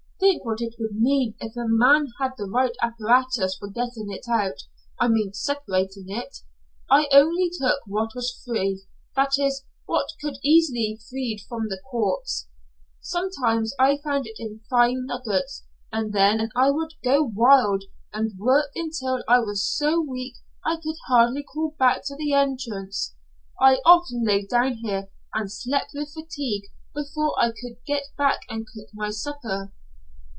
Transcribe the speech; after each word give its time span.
Think 0.33 0.45
what 0.45 0.61
it 0.61 0.75
would 0.79 0.95
mean 0.95 1.33
if 1.39 1.55
a 1.57 1.65
man 1.67 2.07
had 2.19 2.33
the 2.37 2.45
right 2.45 2.73
apparatus 2.81 3.57
for 3.57 3.67
getting 3.69 4.11
it 4.11 4.27
out 4.29 4.61
I 4.99 5.07
mean 5.07 5.33
separating 5.33 6.05
it! 6.09 6.37
I 6.89 7.07
only 7.11 7.49
took 7.49 7.81
what 7.87 8.11
was 8.15 8.39
free; 8.45 8.83
that 9.15 9.39
is, 9.39 9.65
what 9.87 10.11
could 10.21 10.35
be 10.43 10.49
easily 10.49 10.99
freed 11.09 11.41
from 11.49 11.67
the 11.69 11.81
quartz. 11.83 12.47
Sometimes 13.01 13.73
I 13.79 13.97
found 13.97 14.27
it 14.27 14.35
in 14.37 14.61
fine 14.69 15.07
nuggets, 15.07 15.65
and 15.91 16.13
then 16.13 16.51
I 16.55 16.69
would 16.69 16.93
go 17.03 17.23
wild, 17.23 17.85
and 18.13 18.37
work 18.37 18.67
until 18.75 19.23
I 19.27 19.39
was 19.39 19.67
so 19.67 19.99
weak 19.99 20.35
I 20.63 20.75
could 20.75 20.97
hardly 21.07 21.43
crawl 21.51 21.75
back 21.79 22.03
to 22.05 22.15
the 22.15 22.33
entrance. 22.33 23.15
I 23.59 23.81
often 23.85 24.23
lay 24.23 24.45
down 24.45 24.73
here 24.83 25.09
and 25.33 25.51
slept 25.51 25.89
with 25.95 26.13
fatigue 26.13 26.65
before 26.93 27.33
I 27.43 27.47
could 27.59 27.83
get 27.87 28.03
back 28.19 28.41
and 28.49 28.67
cook 28.67 28.89
my 28.93 29.09
supper." 29.09 29.73